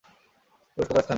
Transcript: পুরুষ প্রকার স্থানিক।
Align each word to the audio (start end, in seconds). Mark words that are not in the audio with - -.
পুরুষ 0.77 0.87
প্রকার 0.87 1.03
স্থানিক। 1.03 1.09